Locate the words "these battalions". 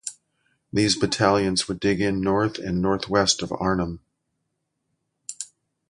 0.73-1.67